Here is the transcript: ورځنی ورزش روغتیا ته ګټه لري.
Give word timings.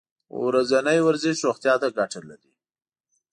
ورځنی 0.45 0.99
ورزش 1.03 1.37
روغتیا 1.47 1.73
ته 1.81 1.87
ګټه 1.97 2.21
لري. 2.29 2.51